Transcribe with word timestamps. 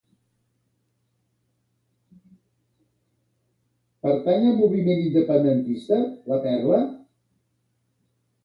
Pertany 4.07 4.49
al 4.53 4.57
moviment 4.63 5.05
independentista 5.05 6.01
la 6.33 6.41
Perla? 6.47 6.81